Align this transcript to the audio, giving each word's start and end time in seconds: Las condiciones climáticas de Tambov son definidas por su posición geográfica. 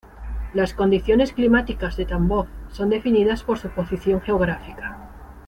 Las 0.55 0.73
condiciones 0.73 1.31
climáticas 1.31 1.95
de 1.95 2.07
Tambov 2.07 2.47
son 2.71 2.89
definidas 2.89 3.43
por 3.43 3.59
su 3.59 3.69
posición 3.69 4.19
geográfica. 4.19 4.97